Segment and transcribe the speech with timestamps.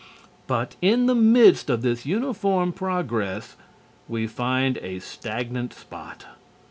[0.47, 3.55] But in the midst of this uniform progress
[4.07, 6.25] we find a stagnant spot.